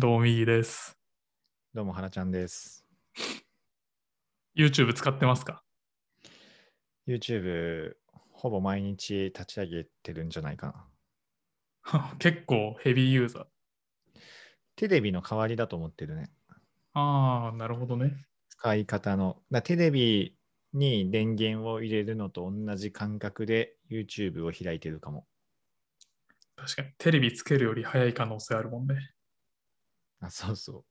[0.00, 0.96] どうも、右です。
[1.74, 2.86] どうも、はらちゃんです。
[4.56, 5.62] YouTube 使ってますか
[7.06, 7.92] ？YouTube、
[8.32, 10.88] ほぼ毎日立ち上げてるんじゃないか
[11.84, 12.16] な。
[12.18, 13.46] 結構ヘビーユーザー。
[14.74, 16.30] テレビの代わりだと思ってるね。
[16.94, 18.14] ああ、なるほどね。
[18.48, 19.42] 使い方の。
[19.50, 20.34] だテレビ
[20.72, 25.26] に電源を入れるのと同じ感覚で YouTube を開いてるかも。
[26.56, 29.12] 確かに、テレビつけるより早い可能性あるもんね。
[30.20, 30.84] あそうそう。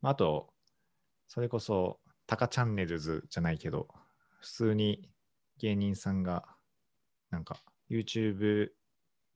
[0.00, 0.52] まああと、
[1.26, 3.88] それこそ、タカチャンネルズじゃないけど、
[4.40, 5.10] 普通に
[5.58, 6.44] 芸人さんが、
[7.30, 7.56] なんか
[7.90, 8.70] YouTube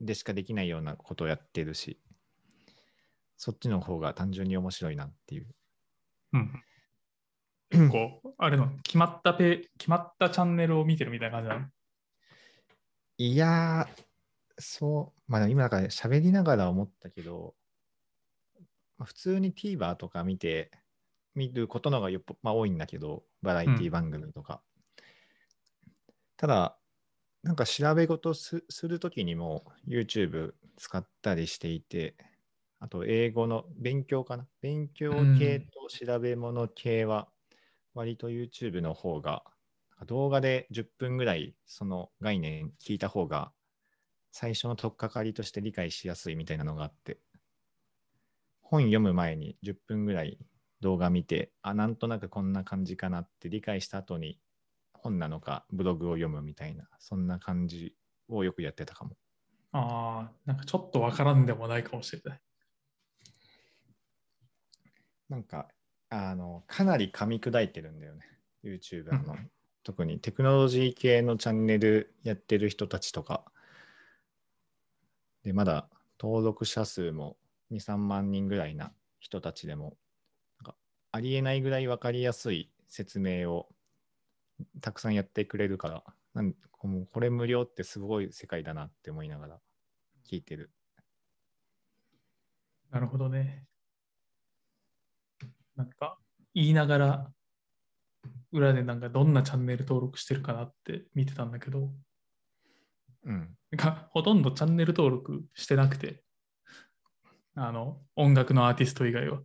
[0.00, 2.00] でしかできないようなことをやってるし、
[3.36, 5.46] そっちの方が単純に面白いなっていう。
[6.34, 6.62] うん。
[7.70, 11.66] 結構、あれの、決まったペ、決まったチャンネルを見てるみたいな感じなの？
[13.18, 14.02] いやー、
[14.58, 17.61] そう、まあ今だから喋りながら思ったけど、まあ、
[19.04, 20.70] 普通に TVer とか見て、
[21.34, 24.64] 見ることの方がよっぽ、まあ、多いんだけど、バラエティ番組とか。
[26.36, 26.78] ただ、
[27.42, 32.16] なんか調べ事すするときにも YouTube 使ったりしていて、
[32.80, 34.48] あと英語の勉強かな？
[34.60, 37.32] 勉強系と調べ物系は、
[37.94, 39.44] 割と YouTube の方が、
[40.06, 43.54] 動画で10分ぐらいその概念聞いた方が、
[44.32, 47.20] 最初の取っかかりとして理解しやすいみたいなのがあって、
[48.72, 50.38] 本読む前に10分ぐらい
[50.80, 54.40] 動画見て、あ、なんとなくこんな感じかなって理解した後に
[54.94, 57.94] 本なのかブログを読むみたいな、そんな感じ
[58.28, 59.14] をよくやってたかも。
[59.72, 62.40] ああ、なんかちょっとわからんでもないかもしれない。
[65.28, 65.68] なんか、
[66.08, 68.22] あの、かなり噛み砕いてるんだよね、
[68.64, 69.34] YouTuber の。
[69.34, 69.50] うん
[69.84, 73.42] 特にテクノロジー系のチャンネルやってる人たちとか。
[75.42, 75.88] で、まだ
[76.20, 77.36] 登録者数も
[77.72, 79.96] 2、3万人ぐらいな人たちでも、
[80.58, 80.76] なんか
[81.10, 83.68] ありえないぐらい分かりやすい説明を
[84.80, 86.04] たくさんやってくれるから、
[86.34, 89.60] なんこれ無料ってすごい世界だなって思いながら
[90.28, 90.70] 聞いてる。
[92.90, 93.64] なるほどね。
[95.76, 96.18] なんか、
[96.54, 97.32] 言いながら、
[98.52, 101.90] 裏でなんかどんなチャンネル登録してるかなって見てたんだけど、
[103.24, 103.56] うん。
[103.70, 106.22] なんかほとんどチャンネル登録してなくて、
[107.54, 109.40] あの、音楽のアーティスト以外は。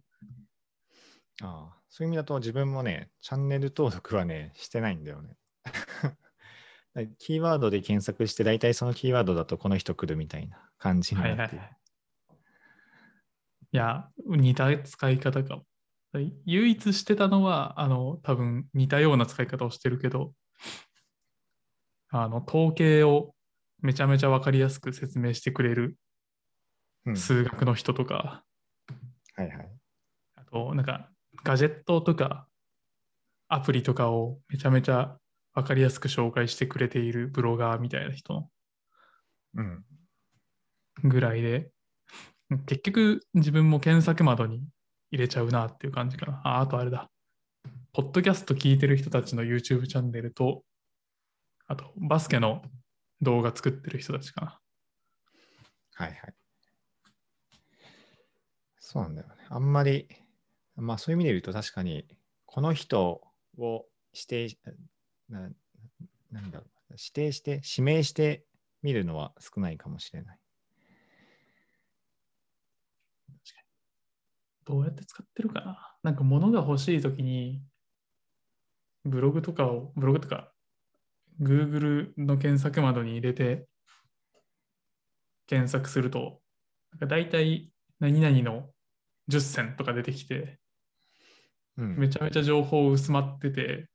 [1.41, 5.35] ああ、そういう意味だと自分もね、チャンネル登録はね、してないんだよね。
[6.93, 11.77] だキーワードで検索して、大体そのキーワードだとこの人来るみたいな感じにはいはいはいなってる。。
[13.73, 15.65] いや、似た使い方かも。
[16.45, 20.33] 唯一してたのは、あの、多分似たような使い方をしてるけど、
[22.09, 23.35] あの、統計を
[23.81, 25.97] めちゃめちゃわかりやすく説明してくれる
[27.07, 28.43] うん数学の人とか、
[29.35, 29.69] はいはい。
[30.35, 31.09] あと、なんか、
[31.43, 32.47] ガジェットとか、
[33.47, 35.17] アプリとかをめちゃめちゃ
[35.53, 38.49] わかりやすく紹介してくれているブロガーみたいな人
[39.55, 39.85] うん。
[41.03, 41.71] ぐらいで、
[42.65, 44.63] 結局自分も検索窓に
[45.11, 46.41] 入れちゃうなっていう感じかな。
[46.43, 47.09] あ、あとあれだ。
[47.93, 50.63] ポッドキャスト聞いてる人たちの YouTube チャンネルと、
[51.67, 52.63] あとバスケの
[53.21, 54.59] 動画作ってる人たちかな。
[55.93, 56.36] はいはい。
[58.89, 59.33] そうなんだよね。
[59.49, 60.07] あんまり、
[60.77, 62.07] まあそういう意味で言うと確かに、
[62.45, 63.21] この人
[63.57, 64.57] を指定、
[65.27, 65.41] な
[66.31, 68.45] なんだろう、指定して、指名して
[68.81, 70.39] 見るのは少ないかもしれない。
[74.63, 77.61] どうやって使ってるかななんか物が欲しいときに、
[79.03, 80.53] ブログとかを、ブログとか、
[81.41, 83.67] Google の検索窓に入れて
[85.45, 86.39] 検索すると、
[86.93, 87.69] なんか大体
[87.99, 88.69] 何々の
[89.27, 90.59] 10選とか出てきて、
[91.77, 91.97] うん。
[91.97, 93.89] めちゃめちゃ情報薄まってて、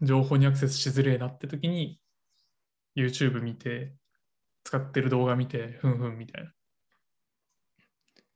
[0.00, 2.00] 情報にアクセスしづれえなって時に、
[2.96, 3.94] YouTube 見て、
[4.64, 6.52] 使ってる動画見て、ふんふんみたいな。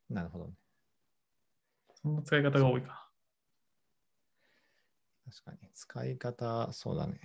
[0.08, 0.54] なるほどね。
[2.02, 3.10] そんな使い方が多いか
[5.24, 5.70] 確かに。
[5.74, 7.20] 使い方、そうだね。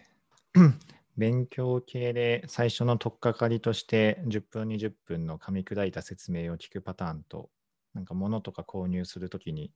[1.18, 7.50] 勉強系で最初の取っかかりとして10分、20分の噛み砕いた説明を聞くパターンと、
[7.94, 9.72] なんか物とか購入するときに、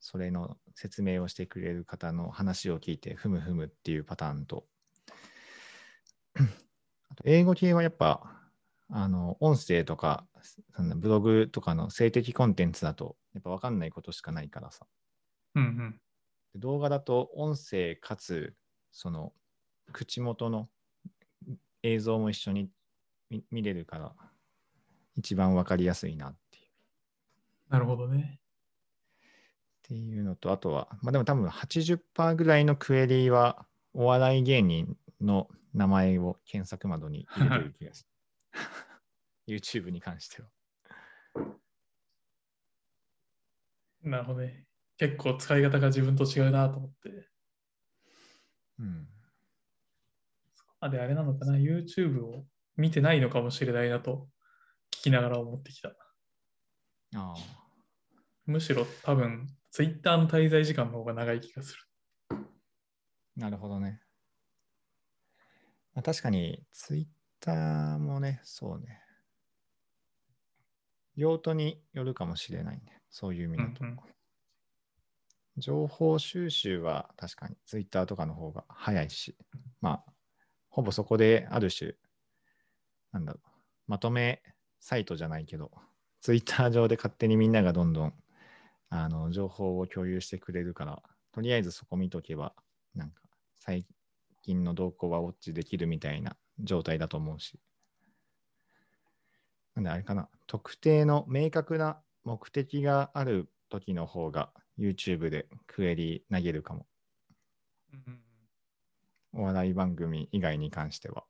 [0.00, 4.66] それの説明をしてくれる方の話を聞いて、ふむふむっていうパターンと、
[7.08, 8.40] あと英語系はやっぱ、
[8.90, 10.26] あの、音声とか、
[10.96, 14.86] ブログとかの性的コンテンツだと、やっぱ分かんないことしかないからさ。
[15.54, 15.62] な。
[15.62, 16.00] うんうん。
[16.52, 18.54] で動画だと音声かつ
[18.90, 19.32] その
[19.92, 20.68] 口元の
[21.82, 22.70] 映像も一緒に
[23.30, 24.12] 見見れるから
[25.16, 26.65] 一番わかりやすいなっていう。
[27.68, 28.40] なるほどね。
[29.82, 38.10] ていうのと、あとは、まあでも多分80%ぐらいのクエリはお笑い芸人の名前を検索窓に入れてる気がする。
[39.60, 40.48] YouTube に関しては。
[44.02, 44.66] なるほどね。
[44.98, 47.28] 結構使い方が自分と違うなと思って。
[48.78, 49.08] うん。
[50.80, 52.44] あで、あれなのかな ?YouTube を
[52.76, 54.28] 見てないのかもしれないなと
[54.90, 55.92] 聞きながら思ってきた。
[57.14, 57.66] ああ。
[58.46, 61.82] むしろ多分 Twitter の滞在時間の方が長い気がする。
[63.36, 64.00] なるほどね。
[65.94, 69.00] まあ、確かに、Twitter もね、そうね。
[71.14, 73.02] 用途によるかもしれないね。
[73.10, 73.84] そういう意味だと。
[73.84, 73.98] うんうん
[75.58, 79.36] 情報収集は確かに Twitter とかの方が早いし、
[79.80, 80.12] まあ、
[80.68, 81.94] ほぼそこである種、
[83.12, 83.48] なんだろう、
[83.86, 84.42] まとめ
[84.80, 85.70] サイトじゃないけど、
[86.26, 88.12] Twitter 上で勝手にみんながどんどん
[88.88, 91.00] あの情報を共有してくれるから、
[91.30, 92.52] とりあえずそこ見とけば、
[92.96, 93.22] なんか
[93.54, 93.86] 最
[94.42, 97.60] 近の動向はウォッチできるみたいな状態だと思うし。
[99.76, 106.88] なんであれかな、特定の明確な目的がある時の方が YouTube でクエリ投げるかも。
[107.92, 108.20] うん
[109.32, 111.22] お笑い番組以外に関しては。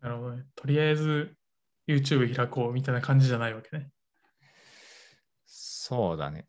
[0.00, 0.44] なるほどね。
[0.54, 1.36] とりあえず
[1.86, 3.90] YouTube 開こうみたいな感じじゃないわけね。
[5.44, 6.46] そうだね。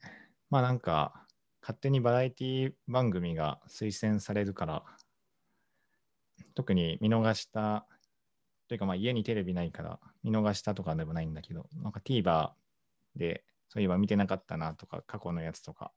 [0.49, 1.25] まあなんか、
[1.61, 4.83] 勝手にバラエティ番組が推薦されるから、
[6.55, 7.85] 特に見逃した、
[8.67, 12.51] というかまあ家にテレビないから見逃したとかでもないんだけど、なんか TVer
[13.15, 15.91] でそういえば見てなかったなとか、過去のやつとか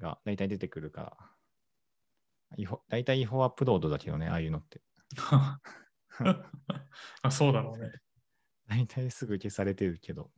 [0.00, 1.16] が大体出てくるから、
[2.56, 4.80] 違法大体違法アップロードだけどね、ああいうのって。
[7.22, 7.92] あそうだろうね。
[8.68, 10.30] 大体すぐ消されてるけど。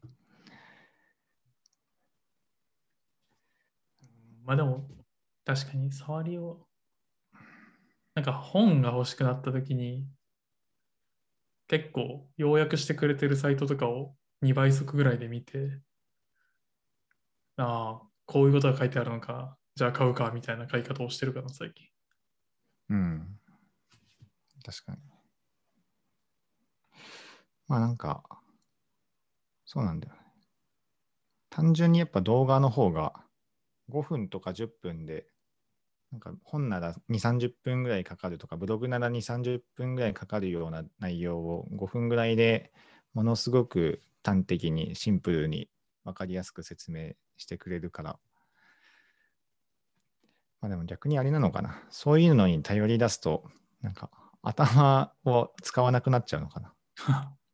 [4.45, 4.89] まあでも、
[5.45, 6.67] 確かに触りを、
[8.15, 10.07] なんか本が欲しくなった時に、
[11.69, 15.81] 結構要約してくれてるサイトとかを2倍速ぐらいで見て、
[17.57, 21.87] ああ、こういうことが書いてあるのか、じゃあ買うかみたいな買い方をしてるかな、最近。
[22.91, 23.41] うん。
[24.65, 25.16] 確かに。
[27.69, 28.23] まあなんか、
[29.65, 30.21] そうなんだよね。
[31.51, 33.13] 単純にやっぱ動画の方が
[33.89, 35.27] 5分とか10分で、
[36.13, 42.73] なんか本なら2、30分ぐらいかかるとか、ブログなら2、30分ぐらいかかるような内容を5分ぐらいで
[43.15, 45.69] ものすごく端的にシンプルに
[46.05, 48.19] 分かりやすく説明してくれるから、
[50.61, 51.83] まあでも逆にあれなのかな。
[51.91, 53.45] そういうのに頼り出すと、
[53.83, 54.11] なんか
[54.43, 56.73] 頭を使わなくなっちゃうのかな。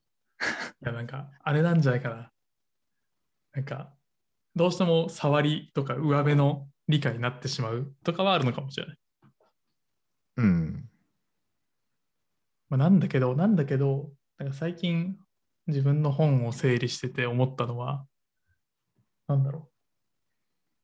[0.82, 2.32] いや、なんか、あれなんじゃないかな。
[3.52, 3.92] なんか、
[4.56, 8.96] どうしても触りとか上辺の理解になってしまうとかはあるのかもしれない。
[10.38, 10.88] うん。
[12.68, 15.18] まあ、なんだけど、なんだけど、なんか最近
[15.66, 18.06] 自分の本を整理してて思ったのは、
[19.28, 19.72] なんだろう。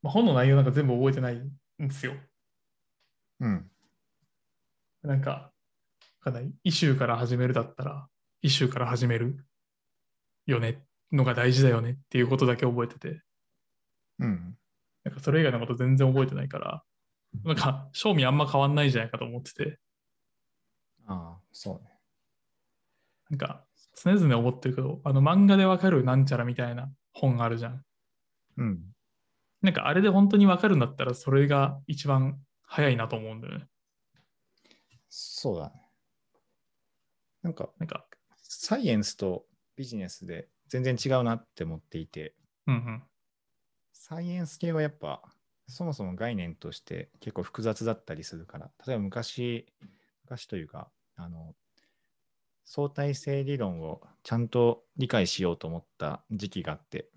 [0.02, 2.14] まあ、本の内容なんか全部覚えてないんですよ。
[3.40, 3.70] うん。
[5.02, 5.52] なんか、わ
[6.20, 6.52] かんない。
[6.62, 8.08] イシューから始めるだったら、
[8.42, 9.47] イシューから始める
[10.48, 13.22] よね、のが大事だよねっていうことだけ覚えてて、
[14.18, 14.56] うん。
[15.04, 16.82] なんかそれ以外のこと全然覚えてないから、
[17.44, 19.78] なんか、賞味あんま変わんないんじゃないかと思ってて、
[21.06, 21.90] ああ、そうね。
[23.30, 23.64] なんか、
[24.02, 27.84] 常々思ってるけど、あの漫画でわかるなんちゃらみたいな本あるじゃん。
[28.56, 28.80] うん。
[29.60, 33.66] なんかあれで本当にわかるんだったら、それが一番早いなと思うんだよね。
[35.08, 35.72] そうだね。
[37.42, 38.06] なんか、なんか、
[38.42, 39.44] サイエンスと
[39.78, 42.34] ビジネスで全然違うなって思っていて、
[42.66, 43.02] うんうん。
[43.92, 45.22] サイエンス系はやっぱ、
[45.68, 49.66] そもそも概念として結構複雑だったりするから、例えば昔、
[50.24, 51.54] 昔というか、あの、
[52.64, 57.08] 相対性理論をちゃんと理解しようと思った時期があって、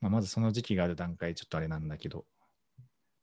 [0.00, 2.24] まあ、まずその時期がある段階ちょっとあれなんだけど、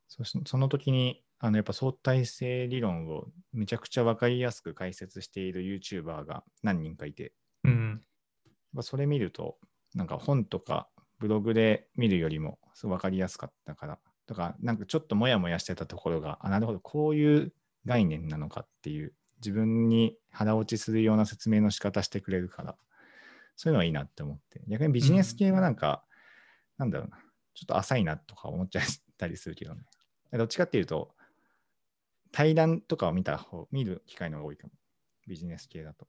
[0.08, 7.34] そしその時にあのやっぱ相対性理論をめちゃくちゃ分かりやすく解説している YouTuber が何人かいて、
[7.66, 8.84] うん。
[8.84, 9.58] それ見ると、
[9.94, 17.54] なんか本とかブログで見るよりもすごい分かりやすかったから、とか、なんかちょっともやもやしてたところが、あ、なるほど、こういう
[17.86, 22.76] 概念なのかっていう、自分に腹落ちするような説明の仕方してくれるから、
[23.56, 26.04] そういうのはいいなって思って、逆にビジネス系はなんか、
[26.78, 27.18] なんだろうな、
[27.54, 28.84] ちょっと浅いなとか思っちゃっ
[29.18, 29.84] たりするけどね。
[30.32, 31.16] どっちかっていうと、
[32.32, 34.74] 対談とかを見た方、見る機会の方が多いかも。
[35.28, 36.08] ビジネス系だと。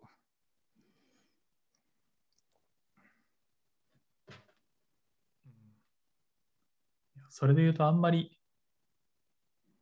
[7.38, 8.30] それで言うとあんまり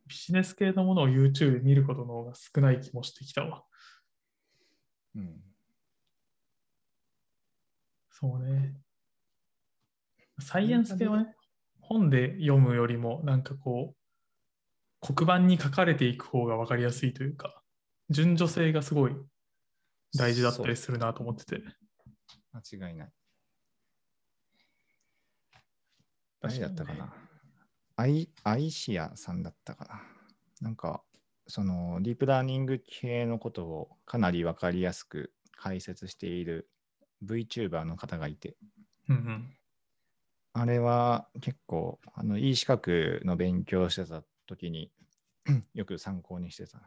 [0.09, 3.63] ビジネス系のものを YouTube で見ることの方が少ない気もしてきたわ。
[5.15, 5.41] うん。
[8.11, 8.75] そうね。
[10.41, 11.37] サイエンス系はね、
[11.81, 13.95] 本で読むよりも、なんかこ
[15.01, 17.63] う、黒板に書かれていく方が分かりやすいというか、
[18.11, 19.13] 順序性がすごい
[20.19, 21.63] 大事だったりするなと思ってて。
[22.53, 23.13] 間違いない。
[26.41, 27.15] 誰だったかな、
[27.97, 30.03] アイアイシアさんだったかな
[30.61, 31.03] なんか、
[31.47, 36.71] そのディープラーニング系のことをかなり分かりやすく解説している
[37.25, 38.57] VTuber の方がいて、
[39.09, 39.57] うんうん。
[40.53, 44.91] あれは結構、あの、いい資格の勉強してた時に
[45.75, 46.85] よく参考にしてたね。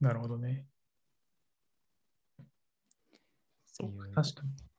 [0.00, 0.66] なるほどね。
[3.66, 4.69] そう確かに。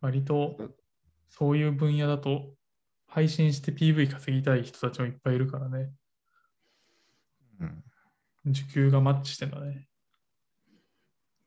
[0.00, 0.56] 割と
[1.28, 2.54] そういう分野だと
[3.06, 5.90] 配信して PV 稼ぎたい人たちもいっぱいいるからね。
[7.60, 7.84] うん。
[8.46, 9.88] 時給がマッチしてんだね。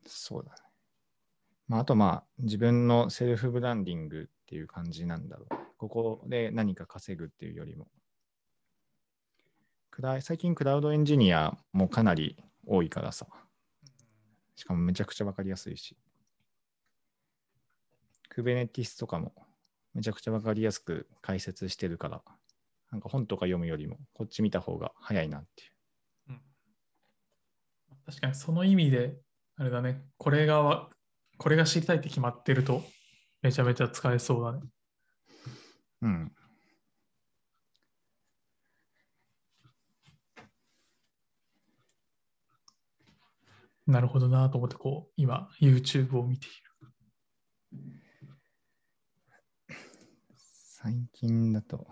[0.05, 0.57] そうだね。
[1.67, 5.55] まあ、あとまあ、自分のセルフブランディングっていう感じなんだろう。
[5.77, 7.87] ここで何か稼ぐっていうよりも。
[10.21, 13.27] 最近クラウドエンジニアもかなり多いからさ。
[14.55, 15.95] しかもめちゃくちゃわかりやすいし。
[18.35, 19.33] Kubernetes とかも
[19.93, 22.21] めちゃくちゃわかりやすく解説してるから、
[22.91, 25.71] なんか本とか読むよりもこっち見た方が早いなっていう。
[26.29, 26.41] うん
[28.05, 29.15] 確かにその意味で、
[29.55, 30.89] あれだね、これがわ、
[31.37, 32.83] これが知りたいって決まってると、
[33.41, 34.61] めちゃめちゃ使えそうだね。
[36.01, 36.31] うん。
[43.85, 46.62] なるほどなと思って、こう、今、YouTube を見ている。
[50.83, 51.87] 最近だと、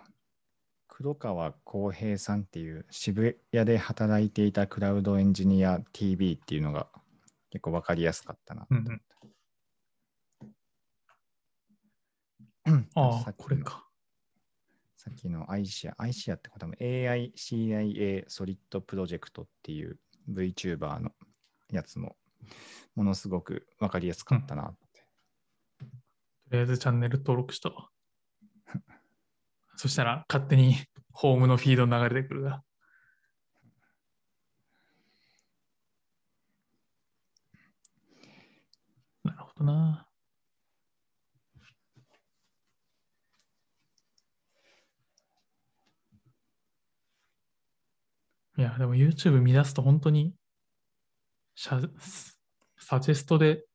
[0.89, 6.88] 黒川浩平さんっていう渋谷で働いていたクラウドエンジニア TV っていうのが
[7.51, 8.67] 結構わかりやすかったな。
[8.69, 9.01] うん
[12.65, 13.88] うん、うんああ、さっきのこれか。
[14.98, 21.12] さっきの iShare、iShare ってことも AICIA ソリッドプロジェクトっていう VTuber の
[21.71, 22.17] やつも
[22.95, 25.05] ものすごくわかりやすかったなって。
[25.79, 25.86] と
[26.51, 27.90] りあえずチャンネル登録したわ。
[29.75, 30.75] そしたら勝手に
[31.12, 32.63] ホームのフィード流れてくるが。
[39.24, 40.08] なるほどな。
[48.58, 50.34] いや、でも YouTube 見出すと本当に
[51.56, 51.90] シャ
[52.78, 53.66] サジェストで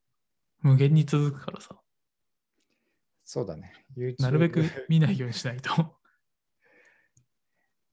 [0.60, 1.76] 無限に続くからさ。
[3.26, 3.72] そうだね。
[4.20, 5.70] なるべく YouTube 見ないようにしないと。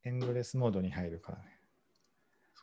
[0.06, 1.60] エンドレスモードに入るからね。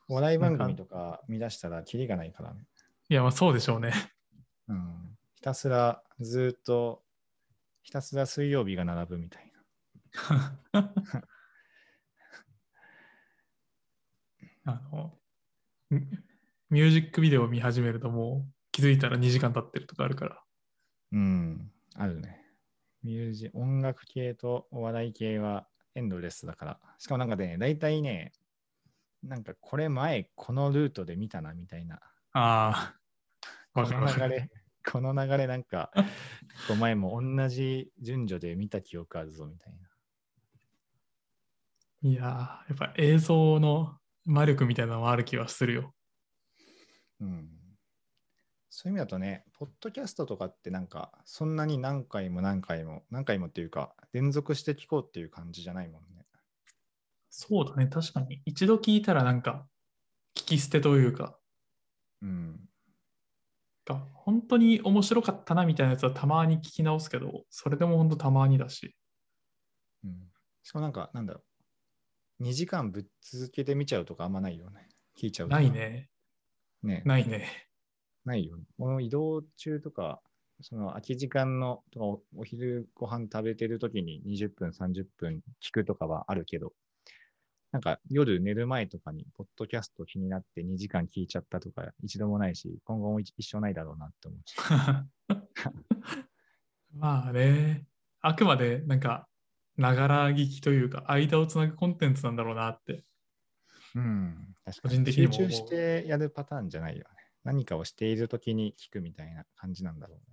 [0.08, 2.64] お笑い番組とか見出したらキリがないからね。
[3.08, 3.92] いや、まあそうでしょうね。
[4.68, 5.18] うん。
[5.34, 7.02] ひたすらずっと、
[7.82, 9.52] ひたすら水曜日が並ぶみたい
[10.72, 10.94] な。
[14.64, 15.18] あの、
[15.90, 16.06] ミ
[16.70, 20.44] ミュージックビデオを見始めるともう気づいたら2時間経ってるとかあるから。
[21.10, 21.72] うん。
[21.96, 22.39] あるね。
[23.02, 26.80] ミュージ音楽系とお笑い系はエンドレスだから。
[26.98, 28.32] しかもなんかね、大体ね、
[29.22, 31.96] なんかこれ前このルートで見たなみたいな。
[32.32, 32.94] ああ、
[33.74, 33.82] こ。
[33.82, 34.50] の流れ、
[34.90, 35.90] この流れなんか、
[36.78, 39.88] 前も同じ順序で見た記憶あるぞみたいな。
[42.02, 45.94] いやー、やっぱ映像の魔力みたいなのもある気はするよ。
[47.20, 47.59] うん。
[48.70, 56.24] そういう意味だとね、ポッドキャストとかってなんか、そんなに何回も何回も、何回もっていうか、連続して聞こうっていう感じじゃないもんね。
[57.30, 58.40] そうだね、確かに。
[58.44, 59.66] 一度聞いたらなんか、
[60.36, 61.36] 聞き捨てというか、
[62.22, 62.60] うん。
[63.86, 68.94] が本当に面白かったなみたいなやつはたまに聞き直すけど、それでも本当たまにだし。
[70.04, 70.30] うん。
[70.62, 71.42] しかもなんか、なんだろ
[72.40, 72.44] う。
[72.44, 74.88] 2時間ぶっ続けて見ちゃうとかあんまないよね。
[75.18, 75.70] 聞いちゃうない。
[75.70, 76.08] ね。
[76.82, 77.02] ね。
[77.04, 77.69] ないね。
[78.24, 78.58] ないよ。
[78.78, 80.20] この移動中とか、
[80.62, 86.72] その空き時間のとかおお昼ご飯食べてる時に20分、30分聞くとかはあるけど、
[87.72, 94.40] なんか夜寝る前とかに、ポッドキャスト気になって2時間聞いちゃったとか一度もないし、今後も一一生ないだろうなって思う。
[96.98, 97.86] まあね、
[98.20, 99.28] あくまでなんか、
[99.76, 103.04] ながら聞きというか、間をつなぐコンテンツなんだろうなって。
[103.94, 104.54] うん。
[104.64, 104.94] 確か個に。
[104.96, 107.19] 人的に集中してやるパターンじゃないよね。
[107.44, 110.24] 何かをしている時に聞くみたいな感じなんだろうね。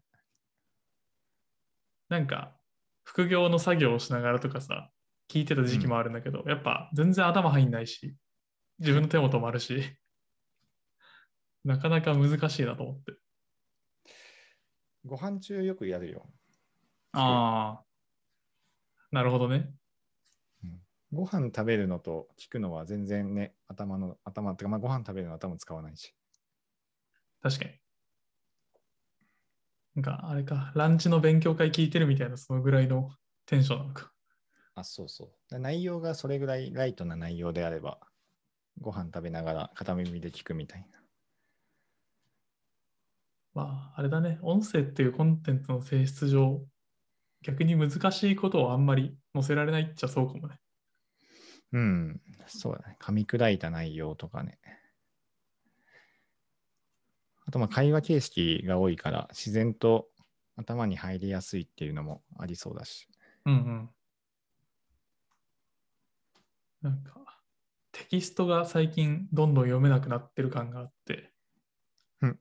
[2.09, 2.55] なんか、
[3.03, 4.91] 副業の作業をしながらとかさ、
[5.29, 8.15] 聞いてた時期もあるんだけど、やっぱ全然頭入んないし、
[8.79, 9.81] 自分の手も止まるし、
[11.63, 13.13] なかなか難しいなと思って。
[15.05, 16.29] ご飯中よくやるよ。
[17.13, 17.85] ああ、
[19.11, 19.69] なるほどね。
[21.13, 26.13] ご飯食べるのと聞くのは全然ね、頭の、頭っていうか、まあ、ご飯食べるのは頭使わないし。
[27.41, 27.71] 確かに。
[29.95, 33.09] なんか、あれか、ランチの勉強会聞いてるみたいな、そのぐらいの
[33.45, 34.11] テンションなのか。
[34.75, 35.29] あ、そうそう。
[35.49, 37.99] で内容がそれぐらいライトな内容であれば、
[38.79, 41.01] ご飯食べながら片耳で聞くみたいな。
[43.55, 46.63] まあ、あれだね、音声っていうコンテンツの性質上、
[47.41, 50.59] 逆に難しいことをあんまり載せられないっちゃそうかもね。
[51.73, 52.97] うん、そうだね。
[53.01, 54.59] 噛み砕いた内容とかね。
[57.47, 60.09] あと、まあ、会話形式が多いから、自然と
[60.57, 63.07] 頭に入りやすいっていうのもありそうだし。
[63.45, 63.89] うんうん。
[66.81, 67.41] なんか、
[67.93, 71.31] テキストが最近どんどん読めなくなってる感があって、
[72.21, 72.39] うん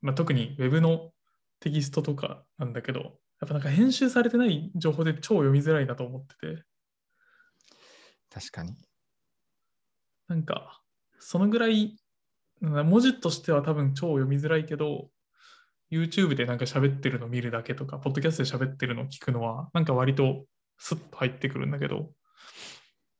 [0.00, 1.12] まあ、特に Web の
[1.60, 3.06] テキストとかなんだけど、や
[3.44, 6.64] っぱなんか編集されてない情報で超読みづらいなと思ってて、
[8.32, 8.74] 確かに。
[10.28, 10.82] なんか、
[11.18, 11.96] そのぐらい、うん
[12.60, 15.10] 文字としては多分超読みづらいけど、
[15.90, 20.46] YouTube でなんか喋ってるの見るだけとか、ポッドキャストで喋ってるの聞くのは、なんか割と
[20.78, 22.10] スッと入ってくるんだけど、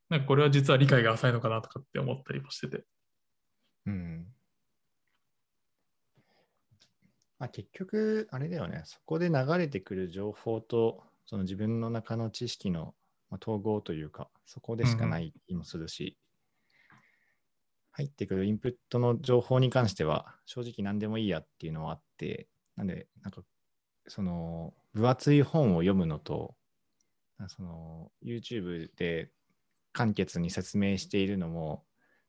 [0.09, 2.85] なんかこれは実は理解が浅いのかなとかって思ったりもしてて。
[3.87, 4.27] うん。
[7.39, 8.83] まあ、結局、あれだよね。
[8.85, 12.95] そこで流れてくる情報と、その自分の中の知識の
[13.31, 16.17] まあ統合というか、そこでしかない気もするし、
[17.97, 23.41] 入ってくるインプットの情報に関しては、正直何でもいいやっていうのはあって、なんで、なんか、
[24.07, 26.55] その、分厚い本を読むのと、
[27.49, 29.31] その、YouTube で
[29.93, 31.87] 簡潔に説明しているのも、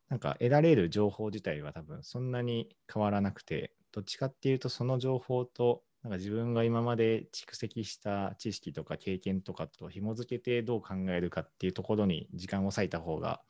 [0.07, 13.41] なんか得られる情報自体は多分そんなに変わらなくて、どっちかっていうとその情報となんか自分が今まで蓄積した知識とか経験とかと紐づけてどう考えるかっていうところに時間を割いた方が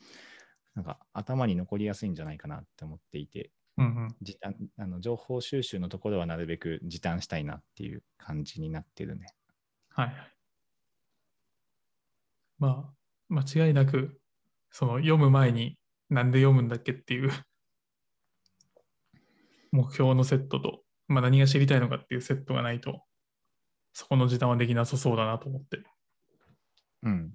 [0.78, 4.16] なんか頭に残りやすいんじゃないかなって思っていて、うんうん。
[4.22, 9.34] 時短あの情報収集のところはなるべく時短したいなっていう感じになってるね。
[9.90, 10.16] はいはい。
[12.60, 12.94] まあ、
[13.28, 14.22] 間違いなく、
[14.70, 15.80] その読む前に
[16.12, 17.32] なんで読むんだっけっていう
[19.72, 23.04] 目標のセットと、まあ、何が知りたいのかっていうセットがないと、
[23.94, 25.84] そこの時短はできなさそうだなと思って。
[27.02, 27.34] うん。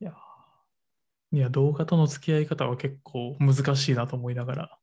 [0.00, 0.14] いやー、
[1.32, 4.78] いや動画との付き合い方は結構難しいなと思いながら。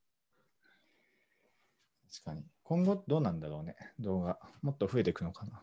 [2.12, 2.46] 確かに。
[2.64, 4.40] 今後どうなんだろうね、動画。
[4.62, 5.62] もっと増えていくのかな。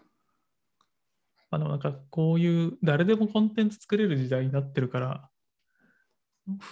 [1.50, 5.30] あの、なんかこういう誰でもコンテンツ作れる時代になってるから、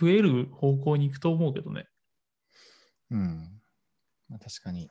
[0.01, 1.87] 増える方向に行くと思うけどね。
[3.11, 3.61] うん。
[4.29, 4.91] まあ、確かに、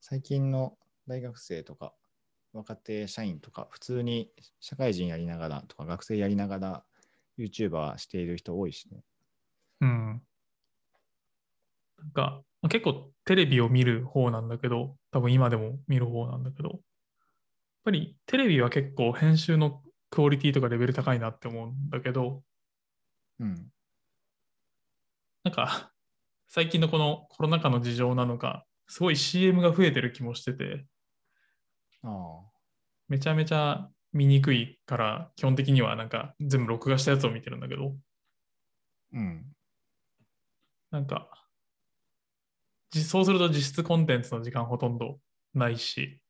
[0.00, 1.94] 最近の大学生とか、
[2.52, 6.84] 若手社員とか、普通に社会人やりながらとか、学生やりながら、
[7.38, 9.04] YouTuber している人多いしね。
[9.80, 10.22] うん。
[11.98, 16.80] なんか、まあ結構テレビを見る方なんだけど、多分今でも見る方なんだけど、やっ
[17.84, 22.42] ぱりテレビは結構編集のクオリティとかレベル高いなって思うんだけど、
[23.40, 23.72] うん。
[25.44, 25.92] なんか、
[26.48, 30.86] 最近のこのコロナ禍の事情なのか、すごい CM が増えてる気もしてて、
[32.02, 32.52] ああ。
[33.08, 37.94] めちゃめちゃ見にくいから、基本的にはなんか全部録画したやつを見てるんだけど、
[39.12, 39.44] うん。
[40.90, 41.28] なんか、
[42.90, 45.18] じそうすると実質コンテンツの時間ほとんど
[45.54, 46.20] ないし、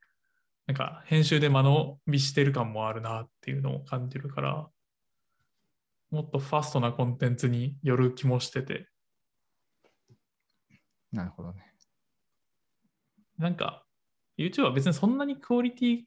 [0.66, 4.68] なんか編集で間延びしてる感もあるなっていうのを感じるから、
[6.10, 8.86] もっとファストなコンテンツによる気もしてて、
[11.10, 11.74] なるほどね。
[13.38, 13.84] なんか
[14.38, 16.00] YouTube は別にそんなにクオリティ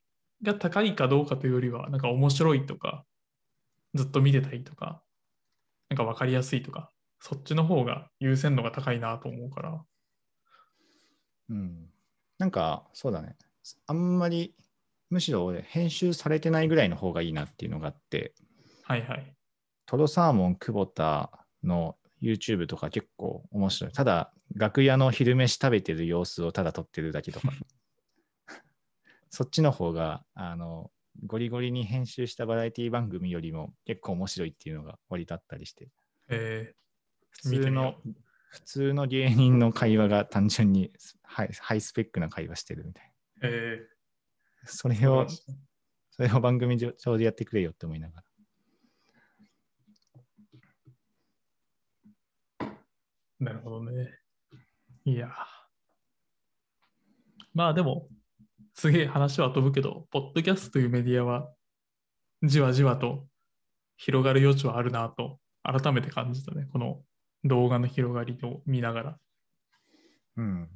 [0.44, 3.06] が高いかどうかというよりは、なんか面白いとか、
[3.94, 5.04] ずっと見てたいとか、
[5.90, 9.84] なんか分かりやすいとか、そっちの方が優先度が高いなと思うから、
[11.50, 11.90] うん。
[12.38, 13.36] なんか、そうだね。
[13.88, 14.56] あんまり、
[15.10, 18.34] むしろ俺、編集されてないぐらいの方がいいなっていうのがあって、
[18.84, 19.36] はいはい。
[19.86, 21.32] トロサーモン久保田
[21.64, 23.94] の YouTube とか結構面白い。
[23.94, 27.50] ただ、楽屋の昼飯食べてる様子をただ撮ってるだけとか。
[29.36, 30.92] そっちの方が、あの、
[31.26, 35.90] ゴリゴリに編集したバラエティ番組よりも結構面白いっていうのが割とあったりして。
[36.30, 36.74] え
[37.44, 38.16] 普見てみよ通の
[38.50, 40.90] 普通の芸人の会話が単純に
[41.22, 43.12] ハイハイスペックな会話してるみたい
[43.44, 43.82] え
[44.64, 44.70] な。
[44.70, 45.28] それー、を、
[46.12, 48.24] それを番組上上でやってくれよって思いなが
[52.60, 52.74] ら。
[53.42, 54.18] なるほどね。
[55.04, 55.30] いや。
[57.54, 58.08] まあでも、
[58.76, 61.50] すげえ話は飛ぶけど、ポッドキャストというメディアは、
[62.44, 63.26] じわじわと
[63.96, 66.68] 広がる余地はあるなと、改めて感じたね。
[66.72, 67.02] この
[67.46, 69.20] 動画の広がりを見ながら。
[70.36, 70.70] うん。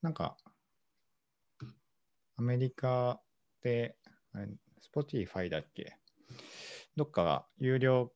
[0.00, 0.38] なんか、
[2.36, 3.20] アメリカ
[3.60, 3.96] で、
[4.32, 4.48] あれ
[4.82, 5.98] Spotify だっけ？
[6.96, 8.10] どっかが有料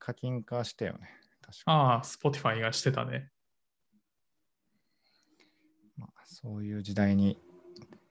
[0.00, 1.08] 課金化したよね。
[1.40, 3.30] 確かああ、Spotify がしてたね。
[5.96, 7.38] まあ、そういう時代に、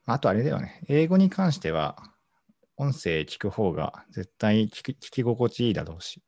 [0.05, 1.95] あとあれだよね、英語に関しては、
[2.77, 6.23] 音声聞く方が絶対聞き聞き心地いいだろうし。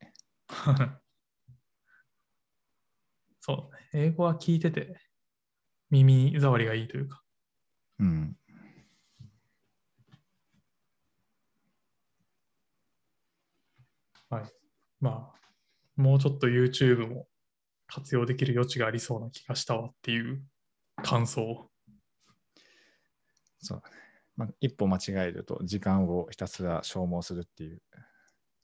[3.40, 3.90] そうだね。
[3.94, 4.96] 英語は聞いてて、
[5.90, 7.24] 耳障りがいいというか。
[8.00, 8.38] うん。
[14.30, 14.44] はい。
[15.00, 15.40] まあ、
[15.96, 17.28] もうちょっと YouTube も
[17.88, 20.44] 活用できる余地がありそうな気がしたわっていう
[21.04, 21.70] 感想。
[23.64, 23.96] そうだね。
[24.36, 27.82] まあ、一歩間違えると時間をひたすら消耗するっていう。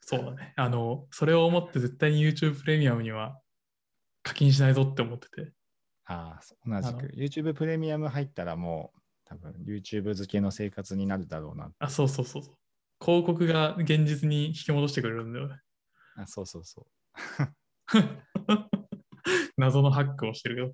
[0.01, 0.53] そうだね。
[0.55, 3.39] あの、それを思って絶対に YouTube プレミアムには
[4.23, 5.51] 課金しないぞって思ってて。
[6.05, 7.13] ああ、同じく。
[7.15, 11.71] YouTube プレミアム入ったらもう多分 YouTube 付けの生活になるだろうな。
[11.79, 12.55] あ、そうそうそうそう。
[12.99, 15.55] 広告が現実に引き戻してくれるんだよね。
[16.15, 16.85] あそうそうそう。
[19.57, 20.73] 謎のハックをしてるよ。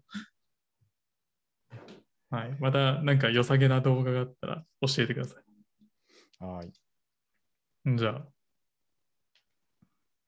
[2.36, 2.58] はい。
[2.60, 5.40] またなんか良さげな動画があったら教えてくださ
[6.40, 6.74] はい。
[7.86, 7.98] い。
[7.98, 8.28] じゃあ、